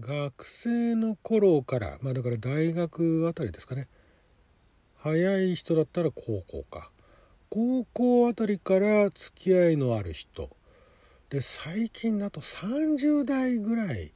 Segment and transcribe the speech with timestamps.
[0.00, 3.88] 学生の頃からまあだから大学あたりですかね。
[4.96, 6.90] 早い人だったら高校か。
[7.50, 10.50] 高校あたりから付き合いのある人。
[11.30, 14.12] で最近だと30代ぐらい。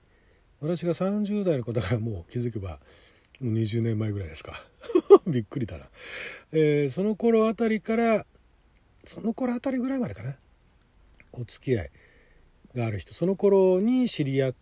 [0.61, 2.79] 私が30代の子だからもう気づけば
[3.41, 4.65] もう20年前ぐらいですか。
[5.27, 5.89] びっくりだな、
[6.53, 8.25] えー、その頃あたりから
[9.05, 10.37] その頃あたりぐらいまでかな。
[11.33, 11.91] お付き合い
[12.77, 13.15] がある人。
[13.15, 14.55] その頃に知り合っ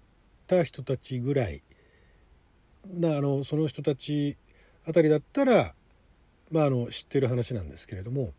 [0.51, 1.62] た人たちぐらい。
[2.87, 4.37] なあのその人たち
[4.87, 5.75] あたりだったら、
[6.51, 8.33] まあ、あの知ってる話なんですけれども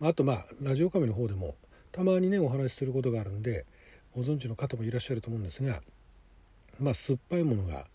[0.00, 1.54] あとまあラジオカメの方でも
[1.92, 3.64] たまにねお話しすることがあるんで
[4.14, 5.82] ご存知の方もいらっしゃると思うんですが
[6.80, 7.86] まあ酸っぱいものが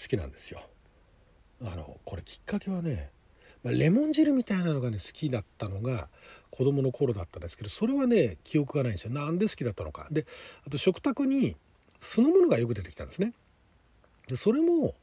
[0.00, 0.60] 好きなんですよ。
[1.64, 3.10] あのこれきっかけはね、
[3.62, 6.08] ま、レモン汁みたいなのがね好きだったのが
[6.50, 9.12] 子供の頃だったんですけどそれはね記憶がないんですよ。
[9.12, 10.08] なんで好きだったのか。
[10.10, 10.26] で
[10.66, 11.56] あと食卓に
[12.02, 13.32] 酢の物がよく出てきたんですね。
[14.26, 14.94] でそれも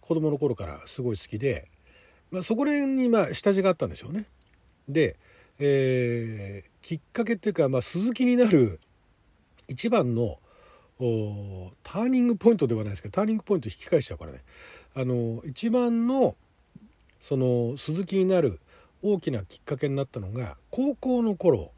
[0.00, 1.68] 子供の頃からすごい好きで、
[2.30, 4.24] まあ、そこら辺にま下地があったんでしょうね。
[4.88, 5.16] で、
[5.58, 8.80] えー、きっかけっていうか、まあ、鈴木になる
[9.68, 10.38] 一番の
[11.82, 14.42] ターニングポイントではないですけどターニングポイント引き返しちゃうからね。
[14.94, 16.36] あの一番の
[17.18, 18.60] その鈴木になる
[19.02, 21.72] 大きなきっかけになったのが高校の頃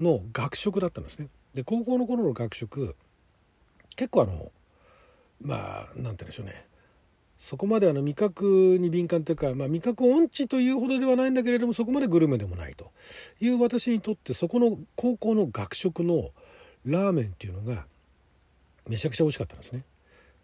[0.00, 1.28] の学食だったんですね。
[1.54, 2.96] で高校の頃の学食
[3.96, 4.50] 結構あの
[5.40, 6.64] まあ何て言うんでしょうね
[7.38, 12.90] そこまであの味覚に敏感というか、まあ、味覚音痴というほどではないんだけれどもそこまでグルメでもないと
[13.40, 16.30] いう私にとってそこの高校の学食の
[16.84, 17.86] ラーメンっていうのが
[18.88, 19.84] めちゃくちゃ美味しかったんですね。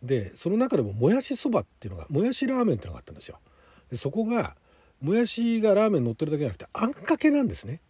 [0.03, 3.39] でその中でももやしそばっていうのがもやしラーメンっていうのがあったんですよ。
[3.91, 4.57] でそこが
[5.03, 7.81] もやしがラーメン乗ってるだけじゃなくてあんかけなんですね。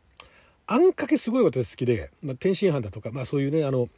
[0.66, 3.88] あんかけすごい私好きで、まあ、天津飯だとか、まあ、そういうねあの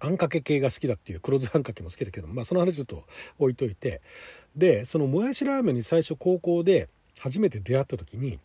[0.00, 3.04] あんかけ系が好きだっていう黒酢あんかけも好きだけど、まあ、その話ちょっと
[3.38, 4.00] 置いといて。
[4.56, 6.88] でそのもやしラーメンに最初高校で
[7.20, 8.40] 初めて出会った時に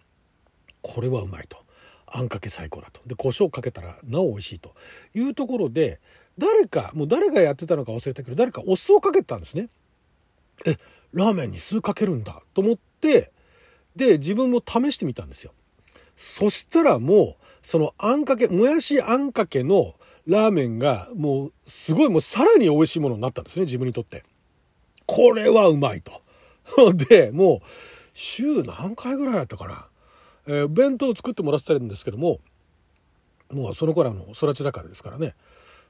[0.82, 1.58] これはうまいと。
[2.06, 3.02] あんかけ最高だと。
[3.08, 4.76] で胡椒かけたらなお美味しいと。
[5.16, 6.00] いうところで
[6.38, 9.70] 誰かもう誰がやってたのか忘れたけど誰かお酢をかけたんですね。
[10.66, 10.78] え
[11.14, 12.44] ラーメンに酢かけるんだ。
[12.54, 13.32] と思って
[13.96, 15.54] で自分も試してみたんですよ。
[16.16, 19.96] そしたらもうそのあんかけもやしあんかけの
[20.28, 24.24] ラーメンがもうすごいもうさらに美味しいものになったんですね自分にとって。
[25.06, 26.22] これはうまいと。
[27.10, 27.60] でもう
[28.14, 29.88] 週何回ぐらいだったかな、
[30.48, 32.40] えー、弁当を作ってもらってたんですけども
[33.52, 35.36] もうその頃の育ちだからですからね。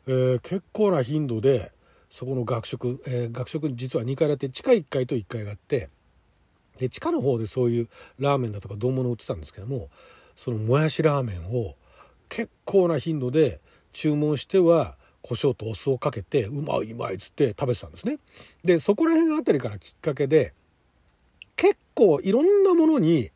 [0.08, 1.72] えー、結構な頻度で
[2.10, 5.90] そこの学食、えー、学食に実は2階建て地下1階と1階があって
[6.78, 7.90] で地下の方でそういう
[8.20, 9.90] ラーメンだとか丼物売ってたんですけども
[10.36, 11.76] そのもやしラーメンを
[12.30, 13.62] 結構な頻度で
[13.94, 18.18] 注文しては胡椒とお酢をかけてうまいうまいっつって食べてたんですね。
[18.64, 20.54] でそこら辺あたりからきっかけで
[21.56, 23.32] 結構いろんなものに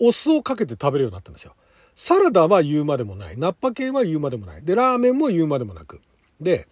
[0.00, 1.54] お酢をかけて食べるようになったんですよ。
[1.94, 3.38] サラダは言うまでもない。
[3.38, 4.64] ナッパ系は言うまでもない。
[4.64, 6.00] で、ラーメンも言うまでもなく。
[6.40, 6.66] で、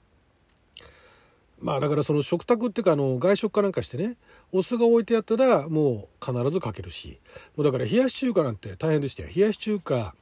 [1.60, 4.16] まあだからその食卓っていうかあの外食かなんかしてね、
[4.50, 7.20] お酢が置いてあったらもう必ずかけるし、
[7.56, 9.28] もうだから冷やし中華なんて大変でしたよ。
[9.34, 10.14] 冷やし中華、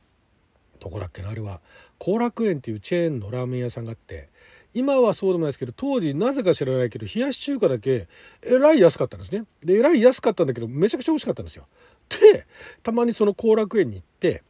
[0.80, 1.60] どこだっけなあれは、
[2.00, 4.28] 後楽園っていうチェーンのラーメン屋さんがあって、
[4.74, 8.08] 今はそうでもないですけど、当時なぜか知らないけど、冷やし中華だけ
[8.42, 9.44] えらい安かったんですね。
[9.62, 11.66] で、えらい安かったんだけど、めちゃくちゃ美味しかったんですよ。
[12.08, 12.46] で、
[12.82, 14.42] たまにその後楽園に行って、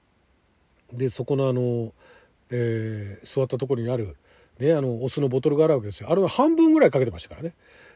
[0.93, 1.93] でそこのあの、
[2.51, 4.17] えー、座ったところにある、
[4.59, 7.53] ね、あのお酢のボトルがあるわけですよあれは半分ぐらいかけてましたからねっ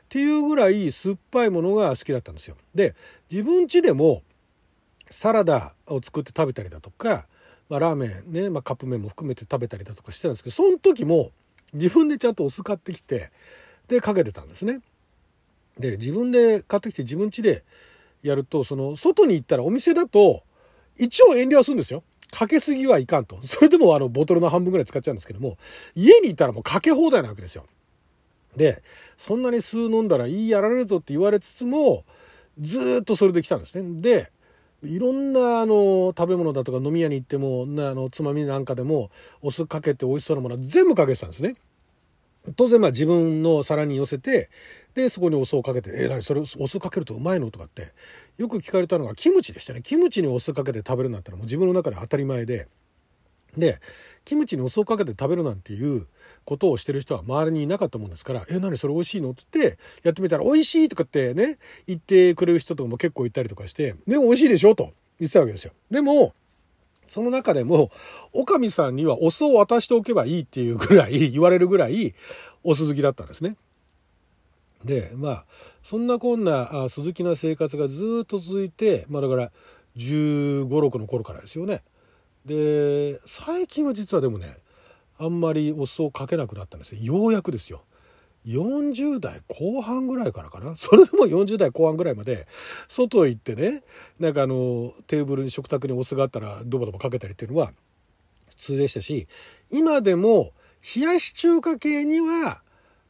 [0.09, 2.95] ていうぐらい酸っぱいものが好きだったんですよで
[3.31, 4.23] 自分家でも
[5.11, 7.27] サラダを作って食べたりだとか、
[7.75, 11.33] まあ、ラーメンね、まあ、カップ麺も含めて食べたりだとかしてたんですけどその時も
[11.73, 13.33] 自分でちゃんとお酢買ってきて
[13.89, 14.81] でかけてたんですね
[15.77, 17.65] で自分で買ってきて自分家で
[18.23, 20.45] やるとその外に行ったらお店だと
[20.97, 23.39] 一応遠慮はするんですよかけすぎはいかんと。
[23.47, 25.57] それでもあのボトルの半分ぐらい使っちゃうんですけども、
[25.95, 27.65] 家にいたらもうかけ放題なわけですよ。
[28.57, 28.83] で、
[29.17, 32.05] そんなに数飲んだらいいやられるぞって言われつつも、
[32.61, 34.01] ずっとそれで来たんですね。
[34.01, 34.33] で、
[34.85, 39.11] いろんなあの食べ物だとか飲み屋に行っても、あのつまみなんかでも
[39.43, 41.57] お酢かけて美味しそうなものは全部かけてたんですね。
[42.57, 44.51] 当然まあ自分の皿に寄せて、
[44.95, 47.51] で、そこにお酢をかけて、えー、何それお酢かけるとうまいの？
[47.51, 47.93] とかって
[48.37, 49.83] よく聞かれたのがキムチでしたね。
[49.83, 52.69] キムチにお酢かけて食べるなんてのはもう自分の中で当たり前で。
[53.57, 53.79] で
[54.25, 56.07] キムチにお酢をかけて食べるなんていう
[56.45, 65.73] ことをしてる人は周りにいなかったもんですから「え何それ美味しいの?」って言ってやってみたら「美味しい」とかってね言ってくれる人とかも結構いたりとかして「でも美味しいでしょ?」と言ってたわけですよ。
[65.91, 66.35] でも
[67.07, 67.91] その中でも、
[68.33, 72.15] おかみさんにはお酢を渡しておけばいいっていうぐらい、 言われるぐらい、
[72.63, 73.57] お酢好きだったんですね。
[74.85, 75.45] でまあ
[75.83, 79.53] そんなこんな鈴木な生活がずっと続いてまあだから
[79.97, 81.83] 1 5 6の頃からですよね。
[82.45, 84.59] で最近は実はでもね
[85.19, 87.85] あんまりお酢をかけなくなったんですよようやくですよ。
[88.47, 92.47] 40代後半ぐらいからかなそれでも40代後半ぐらいまで
[92.89, 93.83] 外へ行ってね
[94.21, 97.73] なんかあのテーブルに食卓にお酢があったらドバドバかけたりっていうのは
[98.51, 99.29] 普通でしたし
[99.71, 100.53] 今でも
[100.95, 102.61] 冷やし中華系には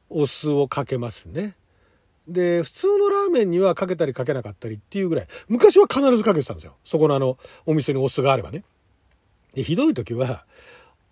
[0.09, 1.57] お酢をかけますね。
[2.29, 6.77] で、普通のラーメンにはかけたりかけなかったりっていうぐらい、昔は必ずかけてたんですよ。
[6.85, 7.37] そこのあの、
[7.67, 8.65] お店にお酢があればね。
[9.55, 10.45] で、ひどい時は、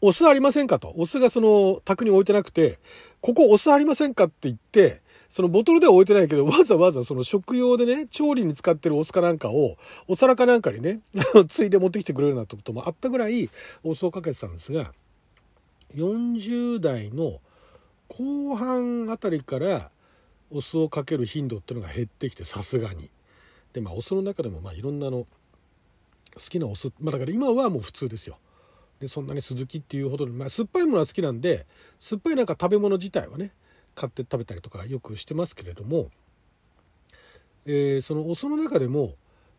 [0.01, 0.93] お酢ありませんかと。
[0.97, 2.79] お酢がその、宅に置いてなくて、
[3.21, 9.77] ここお酢ありませんかって言って、そのボトルでは置いてないけど、わざわざその食用でね、調理に使ってるお酢かなんかを、
[10.09, 11.01] お皿かなんかにね、
[11.49, 13.49] ついで持ってきてくれるようなこともあったぐらい、
[13.83, 14.93] お酢をかけてたんですが、
[15.95, 17.41] 40代の
[18.09, 19.91] 後半あたりから
[20.51, 23.11] お酢をかける頻度っていうのが減ってきてさすがに。
[23.73, 25.27] でまあお酢の中でもまあいろんなの
[26.35, 28.39] 好きなお酢、まあ、だから今はもう普通ですよ。
[29.01, 31.67] でそんなに鈴木っていうほどまあ、酸っぱいものは好きなんで
[31.99, 33.51] 酸っぱいなんか食べ物自体はね
[33.97, 36.11] 買って食べたりとかよくしてますけれども、
[37.67, 39.15] えー、そのお酢の中でも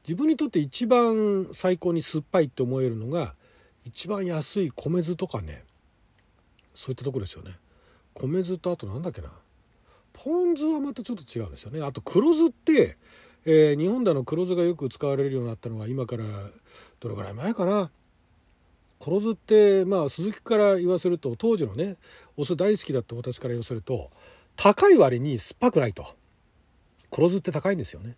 [0.07, 3.35] 自分にとって一番最高に酸っぱいって思えるのが
[3.83, 5.65] 一番安い米酢とかね
[6.73, 7.51] そういったとこですよね
[8.13, 9.29] 米酢とあと何だっけな
[10.13, 12.97] ポン酢はまたちょっと違うんですよねあと黒酢って、
[13.45, 16.23] えー、日本での黒酢がよく使われるようになったのが今から
[16.99, 17.91] どれぐらい前かな。
[18.99, 21.97] 黒酢ってまあ鈴木から言わせると当時のね
[22.37, 24.11] お酢大好きだった私から言わせると
[24.55, 26.05] 高い割に酸っぱくないと。
[27.11, 28.15] 黒酢って高いんですよね。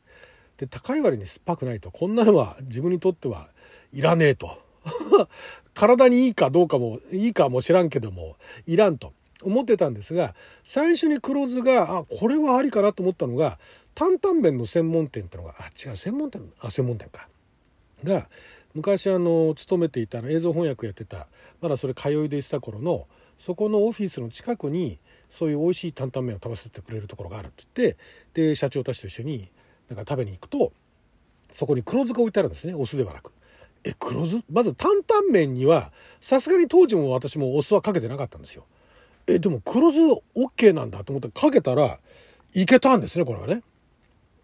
[0.58, 3.50] で高い割に酸っぱくないとこんなのは自分にとっては
[3.92, 4.62] いらねえと。
[5.74, 8.38] 体にいいかどうかもいいかも知らんけども
[8.68, 9.14] いらんと。
[9.46, 13.60] 思ってたんですが最初に黒酢があこれはありかなと思ったのが
[13.94, 17.28] 担々麺の専門店ってのがあ違う専門店あ専門店か
[18.04, 18.28] が
[18.74, 21.28] 昔あの勤めていた映像翻訳やってた
[21.62, 23.08] まだそれ通いでいてた頃の
[23.38, 25.00] そこのオフィスの近くに
[25.30, 27.98] そういう美味しい担々麺を食べさせてくれるところがあるって言って
[28.34, 29.50] で社長たちと一緒に
[29.90, 30.72] なんか食べに行くと
[31.52, 33.32] そこに黒酢が置いてあるんですねお酢ではなく。
[33.86, 34.42] え黒酢？
[34.52, 38.66] まず担々麺にはさすがに当時も私もお酢はかけてなかったんですよ。
[39.28, 40.00] えでも黒酢
[40.36, 42.00] OK なんだと思ってかけたら
[42.54, 43.64] いけたんですねこれはね。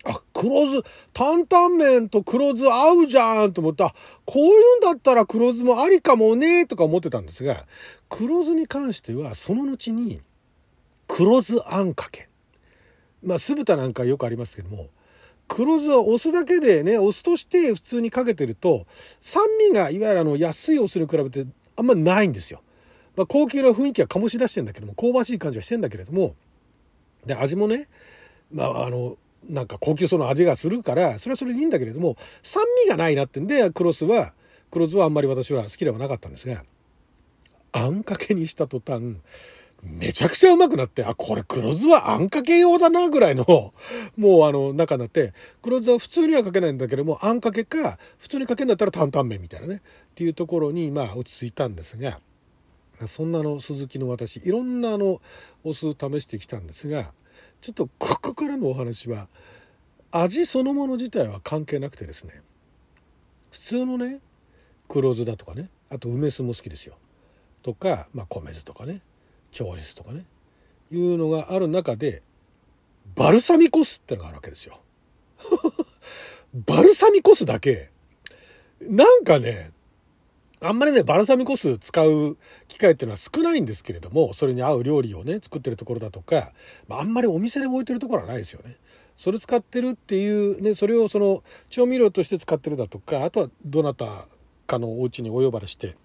[0.03, 0.83] あ黒酢
[1.13, 3.93] 担々麺と黒酢合うじゃんと思った
[4.25, 7.67] こういうんだったら黒酢もありかもねとか思ってたんですが
[8.09, 10.21] 黒酢に関してはその後に
[11.07, 12.29] 黒酢あんかけ
[13.21, 14.87] まあ酢豚なんかよくありますけども
[15.51, 18.87] 黒酢はお酢だけでね、お酢として普通にかけてると、
[19.19, 21.45] 酸味がいわゆるあの安いお酢に比べて
[21.75, 22.61] あんまないんですよ。
[23.15, 26.35] まあ、高級な雰囲気は醸し出してんだけども、香ばしい感じはしてんだけれども、
[27.25, 27.87] で、味もね、
[28.51, 29.17] まあ、あの、
[29.49, 34.33] なんか高級その味がするから、それはそれでいいんだけれども、酸味がないなってんで、黒酢は、
[34.69, 36.63] 黒酢はあんまり私は好きではなかったんですが、
[37.71, 39.17] あんかけにした途端、
[39.83, 43.73] めちゃくちゃうまくなって、あ、これ黒酢はあんかけ用だなぐらいの、
[44.15, 49.79] もうあの、中になって、黒酢は普通にはかけないんだけども、あんかけか、普通にかけるんだったら担々麺みたいなね、っ
[50.15, 52.19] ていうところに、まあ、落ち着いたんですが、
[53.07, 55.21] そんなの鈴木の私、いろんなあの、
[55.63, 57.13] お酢試してきたんですが、
[57.61, 59.27] ちょっとここからのお話は、
[60.11, 62.41] 味そのもの自体は関係なくてですね、
[63.51, 64.19] 普通のね、
[64.87, 66.97] 黒酢だとかね、あと梅酢も好きですよ。
[67.63, 69.01] とか、まあ、米酢とかね。
[69.51, 70.25] 調理酢とかね
[70.91, 72.23] いうのがある中で
[73.15, 74.81] バルサミコ酢ってのがあるわけですよ。
[76.53, 77.89] バルサミコ酢だけ
[78.81, 79.71] なんかね
[80.63, 82.37] あんまりねバルサミコ酢使う
[82.67, 86.51] 機会っていうのは少ないんですけれどもそれに合う料理をね作ってるところだとか、
[86.87, 88.77] まあ、あんまりお店で置いてるところはないですよね。
[89.17, 94.27] それ使ってるっていうねそれをその調味料として使ってるだとかあとはどなた
[94.67, 95.95] かのお家にお呼ばれして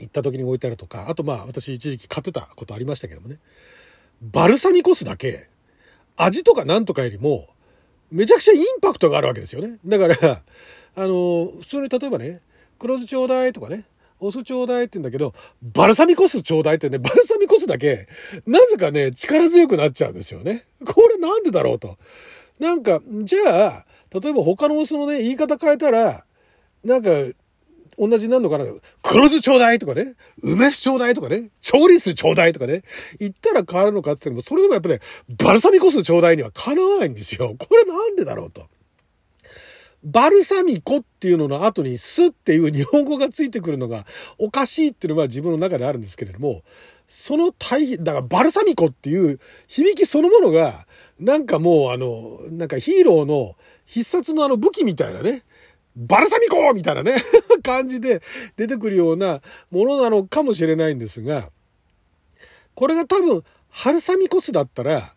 [0.00, 3.38] 行った時に置いてあるとか、あとまあ私一時期買ってたことありましたけどもね。
[4.20, 5.48] バルサミコ酢だけ、
[6.16, 7.48] 味とかなんとかよりも、
[8.10, 9.78] めちゃくちゃインパクトがあるわけですよね。
[9.84, 10.42] だから、
[10.94, 12.40] あの、普通に例えばね、
[12.82, 13.84] 黒酢ちょうだいとかね、
[14.18, 18.08] お酢ちょうだいって言うんだけど、バルサミコ酢ちょうだいってね、バルサミコ酢だけ、
[18.44, 20.64] なぜかね、力強くなっちゃうんですよね。
[20.84, 21.96] これなんでだろうと。
[22.58, 26.24] なんか、じゃあ、例えば他のお酢のね、言い方変えたら、
[26.82, 27.10] なんか、
[27.96, 28.64] 同じになるのかな
[29.02, 32.82] 黒酢ちょうだいとかね、梅酢ちょうだいとかね、調理酢ちょうだいとかね、
[33.20, 34.98] 言ったら変わるのかって言っても、それでもやっぱね、
[35.28, 37.54] バルサミコ酢ちょうだいにはかなわないんですよ。
[37.56, 38.71] これなんでだろうと。
[40.04, 44.04] バルサミコっていうのの後に酢っていう日本語がついてくるのが
[44.38, 46.62] おかしいっていうのは自分の中であるんですけれども、
[47.06, 50.86] その対比、だからバルサミコっていう響きそのものが、
[51.20, 53.54] なんかもうあの、なんかヒーローの
[53.86, 55.42] 必殺のあの武器みたいなね、
[55.94, 57.22] バルサミコみたいなね
[57.62, 58.22] 感じで
[58.56, 61.50] 出てくるようなものなのかもしれないんですが、
[62.74, 65.14] これが多分、ハルサミコスだったら、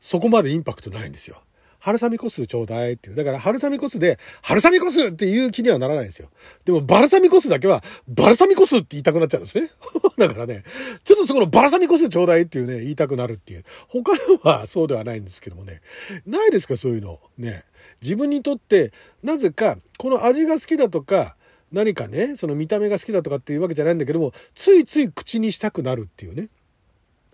[0.00, 1.43] そこまでインパクトないんですよ。
[1.84, 3.16] 春雨コスちょうだいっていう。
[3.16, 6.30] だから春雨コスで、春雨コスっていう気にはならないんですよ。
[6.64, 9.68] でもバルサミコスだけは、バルサミコスって言いたくなっちゃうんですね。
[10.16, 10.64] だからね、
[11.04, 13.64] ちょっとそこのバルサミコスちょうだいっていうね、言いたくなるっていう。
[13.88, 15.82] 他のはそうではないんですけどもね。
[16.24, 17.20] ないですか、そういうの。
[17.36, 17.64] ね。
[18.00, 18.90] 自分にとって、
[19.22, 21.36] なぜか、この味が好きだとか、
[21.70, 26.48] 何かね、その見た目が好きだとかっていうわけじゃないんだけども、ついつい口にしたくなるっていうね。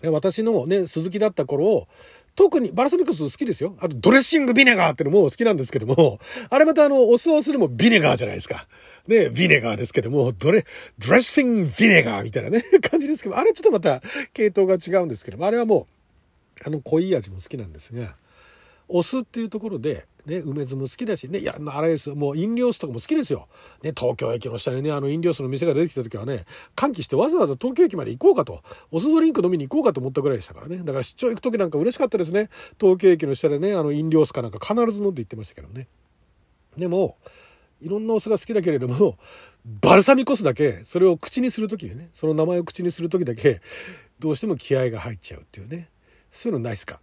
[0.08, 1.88] 私のね、鈴木だった頃を、
[2.40, 3.76] 特にバルサミコ酢好きですよ。
[3.80, 6.18] あとドレッシングビネガーってのも好きなんですけども、
[6.48, 8.66] あれまたあの、お酢をするもビネガーじゃないですか。
[9.06, 10.64] ね、ビネガーですけども、ドレ、
[10.98, 14.00] ドレッシングビネガーみたいなね、 感じですけど、あれちょっとまた
[14.32, 15.86] 系統が違うんですけども、あれはも
[16.62, 18.14] う、あの濃い味も好きなんですが、
[18.88, 22.10] お酢っていうところで、ね、梅酢も好きだし、ね、いや、あれです。
[22.10, 23.48] もう飲料酢とかも好きですよ。
[23.82, 30.78] ね、東京駅の下にね、あの飲料酢の店が出てきた時はね、歓喜してわざわざ東京駅まで行こうかと、お酢ドリンク飲みに行こうかと思ったぐらいでしたからね。
[30.78, 32.48] だから出張行く時なんか嬉しかったですね。
[32.80, 35.88] 東京駅の下でね、あの飲料酢かなんか必ず飲んで行ってましたけどね。
[36.76, 37.16] でも、
[37.80, 39.18] いろんなお酢が好きだけれども、
[39.64, 43.60] バルサミコ酢だけ、それを口にする時にね、その名前を口にする時だけ、
[44.18, 45.88] どうしても気合が入っちゃうっていうね。
[46.30, 47.00] そういうのないっすか？